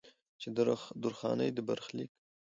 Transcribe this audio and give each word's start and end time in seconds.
چې 0.41 0.47
د 0.55 0.57
درخانۍ 1.03 1.49
د 1.53 1.59
برخليک 1.67 2.11